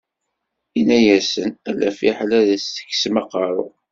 [0.77, 3.67] Yenna-asen, ala fiḥel ad as-teksem aqerru.